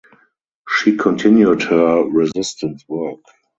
[0.67, 3.19] She continued her resistance work.